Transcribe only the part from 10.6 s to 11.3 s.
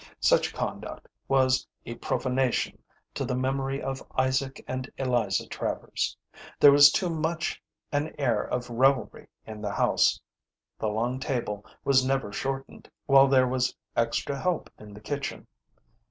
The long